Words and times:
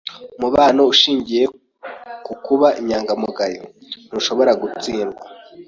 Umubano 0.37 0.81
ushingiye 0.93 1.43
ku 2.25 2.33
kuba 2.45 2.67
inyangamugayo 2.79 3.63
ntushobora 4.09 4.51
gutsindwa. 4.61 5.25